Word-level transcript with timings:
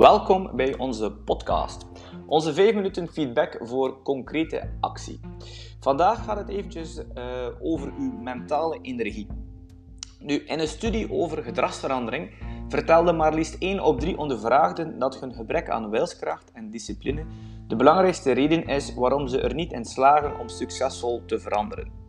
Welkom 0.00 0.50
bij 0.56 0.78
onze 0.78 1.12
podcast. 1.12 1.86
Onze 2.26 2.54
5 2.54 2.74
minuten 2.74 3.08
feedback 3.08 3.58
voor 3.60 4.02
concrete 4.02 4.70
actie. 4.80 5.20
Vandaag 5.80 6.24
gaat 6.24 6.36
het 6.36 6.48
eventjes 6.48 6.98
uh, 6.98 7.46
over 7.62 7.92
uw 7.98 8.12
mentale 8.12 8.78
energie. 8.82 9.26
Nu, 10.18 10.34
in 10.34 10.58
een 10.58 10.68
studie 10.68 11.12
over 11.12 11.42
gedragsverandering 11.42 12.30
vertelde 12.68 13.12
maar 13.12 13.34
liefst 13.34 13.56
1 13.58 13.80
op 13.80 14.00
3 14.00 14.18
ondervraagden 14.18 14.98
dat 14.98 15.20
hun 15.20 15.34
gebrek 15.34 15.70
aan 15.70 15.90
wilskracht 15.90 16.52
en 16.52 16.70
discipline 16.70 17.24
de 17.68 17.76
belangrijkste 17.76 18.32
reden 18.32 18.64
is 18.64 18.94
waarom 18.94 19.28
ze 19.28 19.40
er 19.40 19.54
niet 19.54 19.72
in 19.72 19.84
slagen 19.84 20.38
om 20.38 20.48
succesvol 20.48 21.22
te 21.26 21.38
veranderen. 21.38 21.99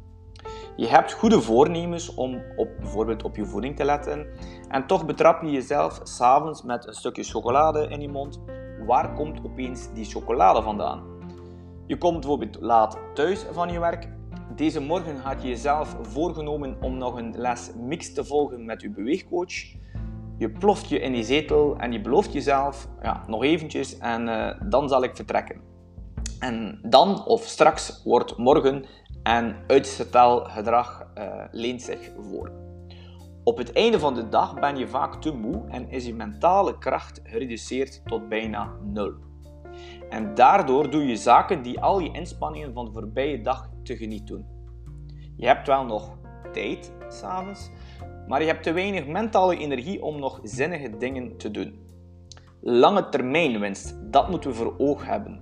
Je 0.82 0.88
hebt 0.88 1.12
goede 1.14 1.42
voornemens 1.42 2.14
om 2.14 2.42
op, 2.56 2.70
bijvoorbeeld 2.80 3.24
op 3.24 3.36
je 3.36 3.46
voeding 3.46 3.76
te 3.76 3.86
letten 3.86 4.28
en 4.70 4.88
toch 4.88 5.06
betrap 5.06 5.42
je 5.42 5.52
jezelf 5.52 6.00
s'avonds 6.04 6.64
met 6.64 6.88
een 6.88 6.94
stukje 6.94 7.24
chocolade 7.24 7.88
in 7.88 8.02
je 8.02 8.10
mond. 8.10 8.40
Waar 8.86 9.14
komt 9.14 9.40
opeens 9.46 9.94
die 9.94 10.06
chocolade 10.06 10.62
vandaan? 10.62 11.04
Je 11.88 11.98
komt 11.98 12.20
bijvoorbeeld 12.20 12.58
laat 12.62 12.98
thuis 13.14 13.46
van 13.52 13.72
je 13.72 13.80
werk. 13.80 14.10
Deze 14.56 14.82
morgen 14.82 15.18
had 15.18 15.42
je 15.42 15.48
jezelf 15.48 15.98
voorgenomen 16.02 16.78
om 16.82 16.98
nog 16.98 17.16
een 17.16 17.34
les 17.38 17.72
mix 17.76 18.14
te 18.14 18.26
volgen 18.26 18.66
met 18.66 18.82
je 18.82 18.90
beweegcoach. 18.90 19.54
Je 20.38 20.50
ploft 20.50 20.90
je 20.90 21.00
in 21.00 21.12
die 21.12 21.24
zetel 21.24 21.78
en 21.78 21.92
je 21.92 22.02
belooft 22.02 22.34
jezelf 22.34 22.88
ja, 23.02 23.24
nog 23.28 23.44
eventjes 23.44 23.98
en 23.98 24.28
uh, 24.28 24.52
dan 24.70 24.90
zal 24.90 25.04
ik 25.04 25.16
vertrekken. 25.16 25.62
En 26.40 26.80
dan 26.84 27.26
of 27.26 27.44
straks 27.44 28.02
wordt 28.04 28.38
morgen 28.38 28.86
en 29.24 29.56
uitstelgedrag 29.68 31.08
uh, 31.18 31.44
leent 31.52 31.82
zich 31.82 32.12
voor. 32.20 32.52
Op 33.44 33.58
het 33.58 33.74
einde 33.74 34.00
van 34.00 34.14
de 34.14 34.30
dag 34.30 34.60
ben 34.60 34.78
je 34.78 34.88
vaak 34.88 35.22
te 35.22 35.34
moe 35.34 35.64
en 35.68 35.90
is 35.90 36.06
je 36.06 36.14
mentale 36.14 36.78
kracht 36.78 37.22
gereduceerd 37.24 38.02
tot 38.06 38.30
bijna 38.30 38.74
nul. 38.84 39.14
En 40.10 40.36
daardoor 40.36 40.90
doe 40.90 41.08
je 41.08 41.16
zaken 41.16 41.62
die 41.62 41.80
al 41.80 42.00
je 42.00 42.12
inspanningen 42.12 42.74
van 42.74 42.86
de 42.86 42.92
voorbije 42.92 43.42
dag 43.42 43.70
tegeniet 43.84 44.28
doen. 44.28 44.46
Je 45.36 45.46
hebt 45.48 45.68
wel 45.68 45.86
nog 45.86 46.18
tijd 46.52 46.94
s'avonds, 47.08 47.70
maar 48.28 48.42
je 48.42 48.48
hebt 48.48 48.64
te 48.64 48.72
weinig 48.72 49.08
mentale 49.08 49.58
energie 49.58 50.04
om 50.04 50.20
nog 50.20 50.40
zinnige 50.44 50.98
dingen 50.98 51.38
te 51.38 51.52
doen. 51.52 51.80
Lange 52.62 53.10
termijn 53.10 53.60
winst, 53.60 53.98
dat 54.12 54.30
moeten 54.30 54.50
we 54.50 54.56
voor 54.56 54.76
oog 54.78 55.06
hebben. 55.06 55.42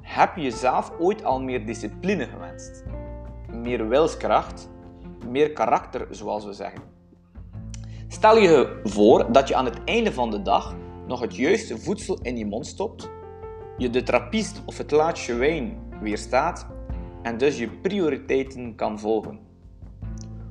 Heb 0.00 0.36
je 0.36 0.50
zelf 0.50 0.92
ooit 0.98 1.24
al 1.24 1.40
meer 1.40 1.66
discipline 1.66 2.26
gewenst? 2.26 2.84
Meer 3.62 3.88
wilskracht, 3.88 4.70
meer 5.28 5.52
karakter, 5.52 6.06
zoals 6.10 6.44
we 6.44 6.52
zeggen. 6.52 6.82
Stel 8.08 8.38
je 8.38 8.80
voor 8.84 9.32
dat 9.32 9.48
je 9.48 9.54
aan 9.54 9.64
het 9.64 9.84
einde 9.84 10.12
van 10.12 10.30
de 10.30 10.42
dag 10.42 10.76
nog 11.06 11.20
het 11.20 11.36
juiste 11.36 11.78
voedsel 11.78 12.18
in 12.22 12.36
je 12.36 12.46
mond 12.46 12.66
stopt, 12.66 13.10
je 13.76 13.90
de 13.90 14.02
trappist 14.02 14.62
of 14.66 14.78
het 14.78 14.90
laatste 14.90 15.34
wijn 15.34 15.78
weerstaat 16.00 16.66
en 17.22 17.38
dus 17.38 17.58
je 17.58 17.68
prioriteiten 17.68 18.74
kan 18.74 18.98
volgen. 18.98 19.38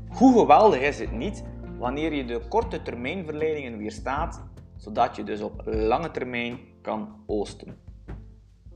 Hoe 0.08 0.40
geweldig 0.40 0.80
is 0.80 1.00
het 1.00 1.12
niet 1.12 1.44
wanneer 1.78 2.14
je 2.14 2.26
de 2.26 2.42
korte 2.50 2.82
termijn 2.82 3.26
verleidingen 3.26 3.78
weerstaat, 3.78 4.44
zodat 4.76 5.16
je 5.16 5.24
dus 5.24 5.42
op 5.42 5.62
lange 5.66 6.12
termijn 6.12 6.60
kan 6.82 7.16
oosten. 7.26 7.78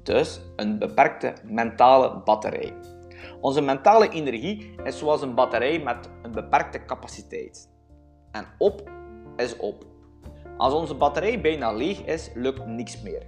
Dus 0.04 0.42
een 0.56 0.80
beperkte 0.80 1.34
mentale 1.44 2.22
batterij. 2.24 2.74
Onze 3.40 3.62
mentale 3.62 4.10
energie 4.10 4.76
is 4.84 4.98
zoals 4.98 5.22
een 5.22 5.36
batterij 5.36 5.80
met 5.80 6.10
een 6.22 6.32
beperkte 6.32 6.86
capaciteit. 6.86 7.70
En 8.32 8.46
op 8.58 8.90
is 9.36 9.58
op. 9.58 9.86
Als 10.58 10.74
onze 10.74 10.96
batterij 10.96 11.42
bijna 11.42 11.74
leeg 11.74 12.02
is, 12.02 12.32
lukt 12.34 12.66
niks 12.66 13.02
meer. 13.02 13.28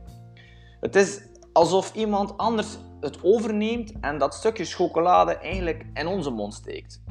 Het 0.80 0.96
is 0.96 1.22
alsof 1.53 1.96
iemand 1.96 2.38
anders 2.38 2.78
het 3.00 3.24
overneemt 3.24 3.94
en 4.02 4.18
dat 4.18 4.34
stukje 4.34 4.66
chocolade 4.66 5.38
eigenlijk 5.38 5.86
in 5.94 6.08
onze 6.08 6.30
mond 6.30 6.53
steekt. 6.53 7.03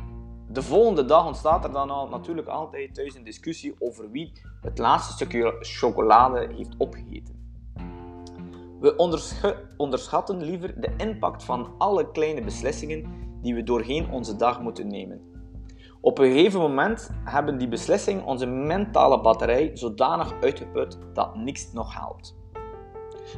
De 0.48 0.62
volgende 0.62 1.04
dag 1.04 1.26
ontstaat 1.26 1.64
er 1.64 1.72
dan 1.72 1.90
al 1.90 2.08
natuurlijk 2.08 2.48
altijd 2.48 2.94
thuis 2.94 3.14
een 3.14 3.24
discussie 3.24 3.74
over 3.78 4.10
wie 4.10 4.32
het 4.60 4.78
laatste 4.78 5.12
stukje 5.12 5.56
chocolade 5.60 6.48
heeft 6.56 6.74
opgegeten. 6.78 7.41
We 8.82 8.96
onderschatten 9.76 10.42
liever 10.42 10.80
de 10.80 10.90
impact 10.96 11.44
van 11.44 11.74
alle 11.78 12.10
kleine 12.10 12.42
beslissingen 12.42 13.04
die 13.42 13.54
we 13.54 13.62
doorheen 13.62 14.10
onze 14.10 14.36
dag 14.36 14.60
moeten 14.60 14.88
nemen. 14.88 15.20
Op 16.00 16.18
een 16.18 16.32
gegeven 16.32 16.60
moment 16.60 17.10
hebben 17.24 17.58
die 17.58 17.68
beslissingen 17.68 18.24
onze 18.24 18.46
mentale 18.46 19.20
batterij 19.20 19.70
zodanig 19.74 20.34
uitgeput 20.40 20.98
dat 21.12 21.36
niks 21.36 21.72
nog 21.72 21.94
helpt. 21.94 22.36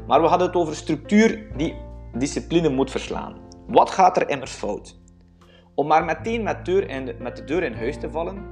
Maar 0.06 0.20
we 0.20 0.26
hadden 0.26 0.46
het 0.46 0.56
over 0.56 0.74
structuur 0.74 1.56
die 1.56 1.76
discipline 2.12 2.68
moet 2.68 2.90
verslaan. 2.90 3.36
Wat 3.66 3.90
gaat 3.90 4.16
er 4.16 4.28
immers 4.28 4.52
fout? 4.52 5.00
Om 5.74 5.86
maar 5.86 6.04
meteen 6.04 6.42
met, 6.42 6.64
deur 6.64 7.14
met 7.18 7.36
de 7.36 7.44
deur 7.44 7.62
in 7.62 7.74
huis 7.74 7.98
te 7.98 8.10
vallen, 8.10 8.44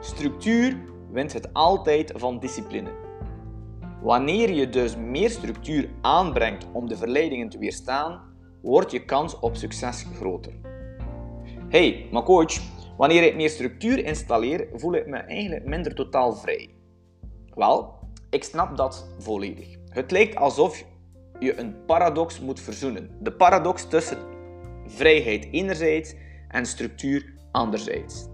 structuur 0.00 0.76
wint 1.10 1.32
het 1.32 1.52
altijd 1.52 2.12
van 2.16 2.38
discipline. 2.38 2.90
Wanneer 4.02 4.50
je 4.50 4.68
dus 4.68 4.96
meer 4.96 5.30
structuur 5.30 5.88
aanbrengt 6.00 6.66
om 6.72 6.88
de 6.88 6.96
verleidingen 6.96 7.48
te 7.48 7.58
weerstaan, 7.58 8.20
wordt 8.62 8.90
je 8.90 9.04
kans 9.04 9.38
op 9.38 9.56
succes 9.56 10.06
groter. 10.14 10.52
Hey, 11.68 12.08
maar 12.10 12.22
coach, 12.22 12.60
wanneer 12.96 13.22
ik 13.22 13.36
meer 13.36 13.50
structuur 13.50 14.04
installeer, 14.04 14.68
voel 14.74 14.94
ik 14.94 15.06
me 15.06 15.16
eigenlijk 15.16 15.64
minder 15.64 15.94
totaal 15.94 16.34
vrij. 16.34 16.74
Wel, 17.54 17.94
ik 18.30 18.44
snap 18.44 18.76
dat 18.76 19.14
volledig. 19.18 19.76
Het 19.88 20.10
lijkt 20.10 20.36
alsof 20.36 20.84
je 21.38 21.58
een 21.58 21.84
paradox 21.84 22.40
moet 22.40 22.60
verzoenen. 22.60 23.10
De 23.20 23.32
paradox 23.32 23.88
tussen 23.88 24.18
vrijheid 24.86 25.48
enerzijds 25.50 26.14
en 26.48 26.66
structuur 26.66 27.34
anderzijds. 27.50 28.30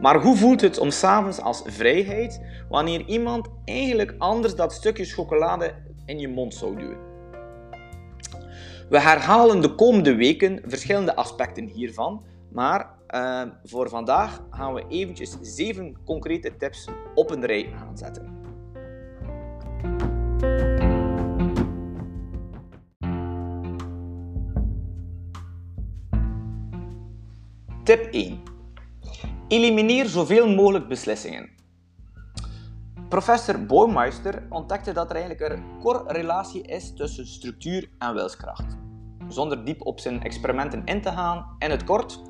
Maar 0.00 0.22
hoe 0.22 0.36
voelt 0.36 0.60
het 0.60 0.78
om 0.78 0.90
s'avonds 0.90 1.40
als 1.40 1.62
vrijheid 1.64 2.40
wanneer 2.68 3.04
iemand 3.06 3.48
eigenlijk 3.64 4.14
anders 4.18 4.54
dat 4.54 4.72
stukje 4.72 5.04
chocolade 5.04 5.74
in 6.06 6.18
je 6.18 6.28
mond 6.28 6.54
zou 6.54 6.76
duwen? 6.76 7.12
We 8.88 9.00
herhalen 9.00 9.60
de 9.60 9.74
komende 9.74 10.14
weken 10.14 10.62
verschillende 10.66 11.16
aspecten 11.16 11.66
hiervan, 11.66 12.24
maar 12.52 12.90
uh, 13.10 13.42
voor 13.64 13.88
vandaag 13.88 14.42
gaan 14.50 14.74
we 14.74 14.84
eventjes 14.88 15.36
zeven 15.40 15.96
concrete 16.04 16.56
tips 16.56 16.88
op 17.14 17.30
een 17.30 17.44
rij 17.44 17.72
aanzetten. 17.88 18.42
Tip 27.84 28.08
1. 28.10 28.53
Elimineer 29.48 30.06
zoveel 30.06 30.54
mogelijk 30.54 30.88
beslissingen. 30.88 31.50
Professor 33.08 33.66
Boymeister 33.66 34.46
ontdekte 34.50 34.92
dat 34.92 35.10
er 35.10 35.16
eigenlijk 35.16 35.52
een 35.52 35.62
correlatie 35.80 36.62
is 36.62 36.94
tussen 36.94 37.26
structuur 37.26 37.90
en 37.98 38.14
wilskracht. 38.14 38.76
Zonder 39.28 39.64
diep 39.64 39.86
op 39.86 40.00
zijn 40.00 40.22
experimenten 40.22 40.84
in 40.84 41.02
te 41.02 41.10
gaan, 41.10 41.56
in 41.58 41.70
het 41.70 41.84
kort. 41.84 42.20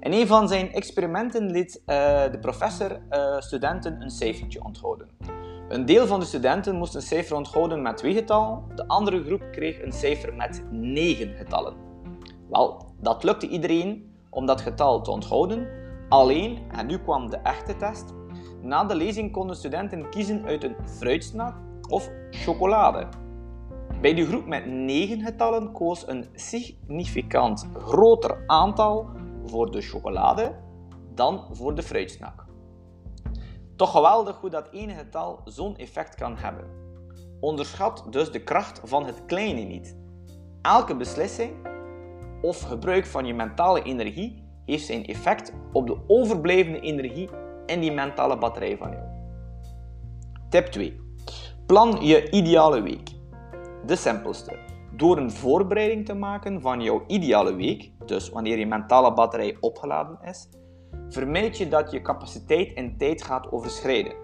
In 0.00 0.12
een 0.12 0.26
van 0.26 0.48
zijn 0.48 0.72
experimenten 0.72 1.50
liet 1.50 1.76
uh, 1.76 1.84
de 2.30 2.38
professor 2.40 3.00
uh, 3.10 3.40
studenten 3.40 4.02
een 4.02 4.10
cijfertje 4.10 4.64
onthouden. 4.64 5.08
Een 5.68 5.86
deel 5.86 6.06
van 6.06 6.20
de 6.20 6.26
studenten 6.26 6.76
moest 6.76 6.94
een 6.94 7.02
cijfer 7.02 7.36
onthouden 7.36 7.82
met 7.82 7.96
twee 7.96 8.14
getallen, 8.14 8.62
de 8.74 8.88
andere 8.88 9.24
groep 9.24 9.42
kreeg 9.52 9.82
een 9.82 9.92
cijfer 9.92 10.34
met 10.34 10.62
negen 10.70 11.34
getallen. 11.34 11.74
Wel, 12.50 12.94
dat 13.00 13.24
lukte 13.24 13.48
iedereen 13.48 14.14
om 14.30 14.46
dat 14.46 14.60
getal 14.60 15.02
te 15.02 15.10
onthouden, 15.10 15.79
Alleen, 16.10 16.58
en 16.70 16.86
nu 16.86 16.98
kwam 16.98 17.30
de 17.30 17.36
echte 17.36 17.76
test, 17.76 18.14
na 18.62 18.84
de 18.84 18.94
lezing 18.94 19.32
konden 19.32 19.56
studenten 19.56 20.10
kiezen 20.10 20.44
uit 20.44 20.64
een 20.64 20.76
fruitsnack 20.84 21.54
of 21.88 22.10
chocolade. 22.30 23.08
Bij 24.00 24.14
de 24.14 24.26
groep 24.26 24.46
met 24.46 24.66
9 24.66 25.20
getallen 25.20 25.72
koos 25.72 26.08
een 26.08 26.26
significant 26.34 27.68
groter 27.74 28.42
aantal 28.46 29.10
voor 29.44 29.70
de 29.70 29.80
chocolade 29.80 30.56
dan 31.14 31.46
voor 31.50 31.74
de 31.74 31.82
fruitsnack. 31.82 32.46
Toch 33.76 33.90
geweldig 33.90 34.40
hoe 34.40 34.50
dat 34.50 34.68
ene 34.70 34.94
getal 34.94 35.40
zo'n 35.44 35.76
effect 35.76 36.14
kan 36.14 36.36
hebben. 36.36 36.64
Onderschat 37.40 38.06
dus 38.10 38.30
de 38.30 38.42
kracht 38.42 38.80
van 38.84 39.06
het 39.06 39.24
kleine 39.26 39.60
niet. 39.60 39.96
Elke 40.62 40.96
beslissing 40.96 41.68
of 42.42 42.60
gebruik 42.60 43.06
van 43.06 43.26
je 43.26 43.34
mentale 43.34 43.82
energie 43.82 44.39
heeft 44.70 44.86
zijn 44.86 45.04
effect 45.04 45.52
op 45.72 45.86
de 45.86 45.96
overblijvende 46.06 46.80
energie 46.80 47.28
in 47.66 47.80
die 47.80 47.92
mentale 47.92 48.38
batterij 48.38 48.76
van 48.76 48.90
jou. 48.90 49.04
Tip 50.48 50.66
2. 50.66 51.00
Plan 51.66 51.98
je 52.00 52.30
ideale 52.30 52.82
week. 52.82 53.10
De 53.86 53.96
simpelste. 53.96 54.58
Door 54.96 55.16
een 55.16 55.30
voorbereiding 55.30 56.06
te 56.06 56.14
maken 56.14 56.60
van 56.60 56.80
jouw 56.80 57.04
ideale 57.06 57.54
week, 57.54 57.90
dus 58.06 58.28
wanneer 58.28 58.58
je 58.58 58.66
mentale 58.66 59.14
batterij 59.14 59.56
opgeladen 59.60 60.18
is, 60.22 60.48
vermijd 61.08 61.58
je 61.58 61.68
dat 61.68 61.90
je 61.90 62.02
capaciteit 62.02 62.72
en 62.72 62.96
tijd 62.96 63.22
gaat 63.22 63.52
overschrijden. 63.52 64.14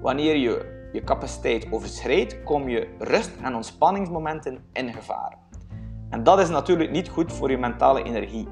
Wanneer 0.00 0.36
je 0.36 0.74
je 0.92 1.04
capaciteit 1.04 1.66
overschrijdt, 1.70 2.42
kom 2.42 2.68
je 2.68 2.94
rust- 2.98 3.40
en 3.42 3.54
ontspanningsmomenten 3.54 4.64
in 4.72 4.92
gevaar. 4.92 5.38
En 6.10 6.22
dat 6.22 6.38
is 6.38 6.48
natuurlijk 6.48 6.90
niet 6.90 7.08
goed 7.08 7.32
voor 7.32 7.50
je 7.50 7.58
mentale 7.58 8.02
energie. 8.02 8.48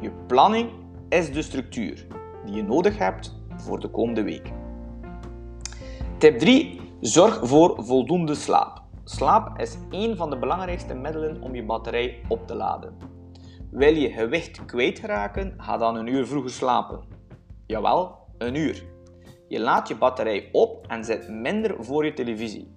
Je 0.00 0.10
planning 0.26 0.70
is 1.08 1.32
de 1.32 1.42
structuur 1.42 2.06
die 2.44 2.54
je 2.54 2.62
nodig 2.62 2.98
hebt 2.98 3.40
voor 3.56 3.80
de 3.80 3.88
komende 3.88 4.22
week. 4.22 4.52
Tip 6.18 6.38
3. 6.38 6.80
Zorg 7.00 7.40
voor 7.42 7.84
voldoende 7.84 8.34
slaap. 8.34 8.82
Slaap 9.04 9.58
is 9.58 9.78
een 9.90 10.16
van 10.16 10.30
de 10.30 10.38
belangrijkste 10.38 10.94
middelen 10.94 11.42
om 11.42 11.54
je 11.54 11.64
batterij 11.64 12.22
op 12.28 12.46
te 12.46 12.54
laden. 12.54 12.94
Wil 13.70 13.94
je 13.94 14.10
gewicht 14.10 14.64
kwijtraken, 14.64 15.54
ga 15.56 15.76
dan 15.76 15.96
een 15.96 16.06
uur 16.06 16.26
vroeger 16.26 16.50
slapen. 16.50 17.00
Jawel, 17.66 18.18
een 18.38 18.54
uur. 18.54 18.84
Je 19.48 19.60
laat 19.60 19.88
je 19.88 19.96
batterij 19.96 20.48
op 20.52 20.86
en 20.86 21.04
zet 21.04 21.28
minder 21.28 21.84
voor 21.84 22.04
je 22.04 22.12
televisie. 22.12 22.74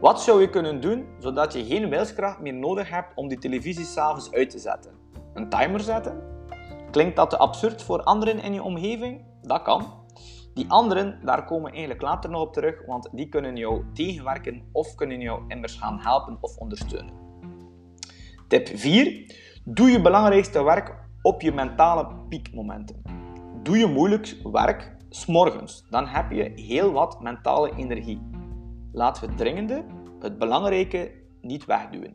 Wat 0.00 0.22
zou 0.22 0.40
je 0.40 0.50
kunnen 0.50 0.80
doen 0.80 1.06
zodat 1.18 1.52
je 1.52 1.64
geen 1.64 1.88
wilskracht 1.88 2.40
meer 2.40 2.54
nodig 2.54 2.90
hebt 2.90 3.12
om 3.14 3.28
die 3.28 3.38
televisie 3.38 3.84
s'avonds 3.84 4.32
uit 4.32 4.50
te 4.50 4.58
zetten? 4.58 4.92
Een 5.34 5.48
timer 5.48 5.80
zetten? 5.80 6.31
Klinkt 6.92 7.16
dat 7.16 7.30
te 7.30 7.38
absurd 7.38 7.82
voor 7.82 8.02
anderen 8.02 8.42
in 8.42 8.54
je 8.54 8.62
omgeving? 8.62 9.24
Dat 9.42 9.62
kan. 9.62 9.92
Die 10.54 10.70
anderen, 10.70 11.20
daar 11.24 11.44
komen 11.44 11.64
we 11.64 11.70
eigenlijk 11.70 12.02
later 12.02 12.30
nog 12.30 12.42
op 12.42 12.52
terug, 12.52 12.86
want 12.86 13.08
die 13.12 13.28
kunnen 13.28 13.56
jou 13.56 13.84
tegenwerken 13.92 14.62
of 14.72 14.94
kunnen 14.94 15.20
jou 15.20 15.42
immers 15.48 15.74
gaan 15.74 15.98
helpen 16.00 16.38
of 16.40 16.56
ondersteunen. 16.56 17.14
Tip 18.48 18.68
4. 18.68 19.36
Doe 19.64 19.90
je 19.90 20.00
belangrijkste 20.00 20.64
werk 20.64 20.94
op 21.22 21.40
je 21.40 21.52
mentale 21.52 22.06
piekmomenten. 22.28 23.02
Doe 23.62 23.78
je 23.78 23.86
moeilijk 23.86 24.36
werk 24.42 24.96
s'morgens, 25.08 25.86
dan 25.90 26.06
heb 26.06 26.30
je 26.30 26.52
heel 26.54 26.92
wat 26.92 27.20
mentale 27.20 27.72
energie. 27.76 28.20
Laten 28.92 29.22
we 29.22 29.28
het 29.28 29.38
dringende, 29.38 29.84
het 30.20 30.38
belangrijke, 30.38 31.12
niet 31.40 31.64
wegduwen. 31.64 32.14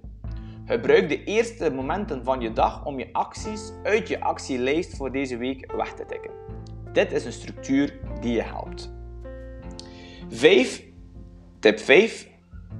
Gebruik 0.67 1.09
de 1.09 1.23
eerste 1.23 1.71
momenten 1.71 2.23
van 2.23 2.41
je 2.41 2.53
dag 2.53 2.85
om 2.85 2.99
je 2.99 3.09
acties 3.11 3.71
uit 3.83 4.07
je 4.07 4.21
actielijst 4.21 4.95
voor 4.95 5.11
deze 5.11 5.37
week 5.37 5.71
weg 5.75 5.93
te 5.93 6.05
tikken. 6.05 6.31
Dit 6.93 7.11
is 7.11 7.25
een 7.25 7.31
structuur 7.31 7.99
die 8.21 8.33
je 8.33 8.41
helpt. 8.41 8.93
5. 10.29 10.83
Tip 11.59 11.79
5. 11.79 12.29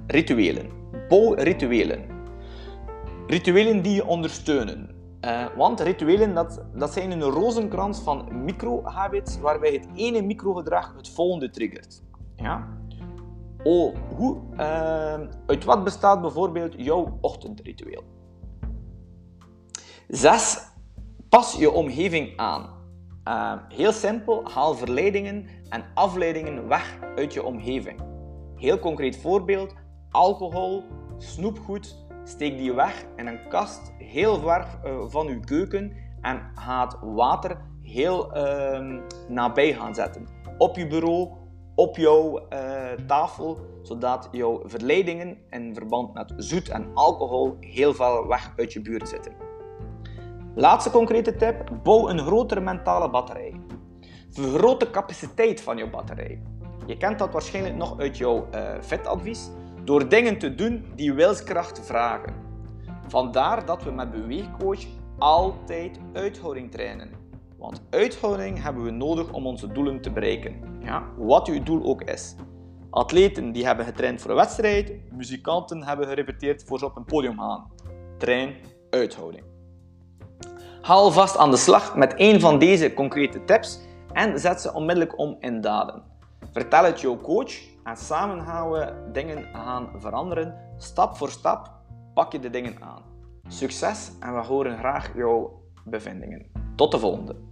Rituelen. 0.06 0.70
Bouw 1.08 1.32
rituelen. 1.34 2.04
Rituelen 3.26 3.82
die 3.82 3.94
je 3.94 4.06
ondersteunen. 4.06 4.90
Uh, 5.24 5.46
want 5.56 5.80
rituelen 5.80 6.34
dat, 6.34 6.64
dat 6.74 6.92
zijn 6.92 7.10
een 7.10 7.22
rozenkrans 7.22 8.00
van 8.00 8.44
micro-habits 8.44 9.38
waarbij 9.38 9.72
het 9.72 9.88
ene 9.94 10.22
microgedrag 10.22 10.94
het 10.96 11.08
volgende 11.08 11.50
triggert. 11.50 12.02
Ja? 12.36 12.68
Oh, 13.62 13.94
hoe, 14.16 14.36
uh, 14.52 15.28
uit 15.46 15.64
wat 15.64 15.84
bestaat 15.84 16.20
bijvoorbeeld 16.20 16.74
jouw 16.76 17.18
ochtendritueel? 17.20 18.02
6. 20.08 20.58
Pas 21.28 21.54
je 21.54 21.70
omgeving 21.70 22.36
aan. 22.36 22.76
Uh, 23.24 23.52
heel 23.68 23.92
simpel, 23.92 24.50
haal 24.50 24.74
verleidingen 24.74 25.46
en 25.68 25.84
afleidingen 25.94 26.68
weg 26.68 26.98
uit 27.16 27.32
je 27.32 27.44
omgeving. 27.44 28.00
Heel 28.56 28.78
concreet 28.78 29.16
voorbeeld: 29.16 29.74
alcohol, 30.10 30.84
snoepgoed, 31.18 31.96
steek 32.24 32.58
die 32.58 32.72
weg 32.72 33.04
in 33.16 33.26
een 33.26 33.48
kast 33.48 33.92
heel 33.98 34.40
ver 34.40 34.66
uh, 34.84 35.04
van 35.06 35.26
uw 35.26 35.40
keuken 35.40 35.92
en 36.20 36.50
ga 36.54 36.84
het 36.84 36.96
water 37.00 37.60
heel 37.82 38.36
uh, 38.36 39.00
nabij 39.28 39.72
gaan 39.74 39.94
zetten. 39.94 40.28
Op 40.58 40.76
je 40.76 40.86
bureau, 40.86 41.37
op 41.78 41.96
jouw 41.96 42.38
uh, 42.52 42.90
tafel, 43.06 43.58
zodat 43.82 44.28
jouw 44.32 44.62
verleidingen 44.64 45.38
in 45.50 45.74
verband 45.74 46.14
met 46.14 46.32
zoet 46.36 46.68
en 46.68 46.90
alcohol 46.94 47.56
heel 47.60 47.94
veel 47.94 48.26
weg 48.26 48.52
uit 48.56 48.72
je 48.72 48.80
buurt 48.80 49.08
zitten. 49.08 49.32
Laatste 50.54 50.90
concrete 50.90 51.36
tip: 51.36 51.70
bouw 51.82 52.08
een 52.08 52.18
grotere 52.18 52.60
mentale 52.60 53.10
batterij. 53.10 53.60
Vergroot 54.30 54.80
de 54.80 54.90
capaciteit 54.90 55.60
van 55.60 55.76
je 55.76 55.90
batterij. 55.90 56.42
Je 56.86 56.96
kent 56.96 57.18
dat 57.18 57.32
waarschijnlijk 57.32 57.76
nog 57.76 57.98
uit 57.98 58.16
jouw 58.16 58.46
uh, 58.54 58.60
fitadvies, 58.80 59.50
door 59.84 60.08
dingen 60.08 60.38
te 60.38 60.54
doen 60.54 60.92
die 60.94 61.12
wilskracht 61.12 61.80
vragen. 61.86 62.34
Vandaar 63.08 63.66
dat 63.66 63.82
we 63.82 63.90
met 63.90 64.10
Beweegcoach 64.10 64.84
altijd 65.18 65.98
uithouding 66.12 66.70
trainen. 66.70 67.27
Want 67.58 67.82
uithouding 67.90 68.62
hebben 68.62 68.84
we 68.84 68.90
nodig 68.90 69.32
om 69.32 69.46
onze 69.46 69.72
doelen 69.72 70.00
te 70.00 70.10
bereiken. 70.10 70.80
Ja, 70.80 71.02
wat 71.16 71.48
uw 71.48 71.62
doel 71.62 71.84
ook 71.84 72.02
is. 72.02 72.34
Atleten 72.90 73.52
die 73.52 73.66
hebben 73.66 73.84
getraind 73.84 74.20
voor 74.20 74.30
een 74.30 74.36
wedstrijd, 74.36 75.12
muzikanten 75.12 75.82
hebben 75.82 76.06
gerepeteerd 76.06 76.64
voor 76.64 76.78
ze 76.78 76.84
op 76.84 76.96
een 76.96 77.04
podium 77.04 77.38
gaan. 77.38 77.70
Train 78.18 78.54
uithouding. 78.90 79.44
Haal 80.82 81.10
vast 81.10 81.36
aan 81.36 81.50
de 81.50 81.56
slag 81.56 81.96
met 81.96 82.14
een 82.16 82.40
van 82.40 82.58
deze 82.58 82.94
concrete 82.94 83.44
tips 83.44 83.80
en 84.12 84.40
zet 84.40 84.60
ze 84.60 84.74
onmiddellijk 84.74 85.18
om 85.18 85.36
in 85.40 85.60
daden. 85.60 86.02
Vertel 86.52 86.84
het 86.84 87.00
jouw 87.00 87.20
coach 87.20 87.52
en 87.84 87.96
samen 87.96 88.46
gaan 88.46 88.70
we 88.70 89.10
dingen 89.12 89.44
gaan 89.52 89.88
veranderen. 89.96 90.54
Stap 90.76 91.16
voor 91.16 91.30
stap 91.30 91.70
pak 92.14 92.32
je 92.32 92.38
de 92.38 92.50
dingen 92.50 92.76
aan. 92.80 93.02
Succes 93.48 94.12
en 94.20 94.34
we 94.34 94.44
horen 94.44 94.78
graag 94.78 95.14
jouw 95.16 95.62
bevindingen. 95.84 96.50
Tot 96.76 96.90
de 96.90 96.98
volgende! 96.98 97.47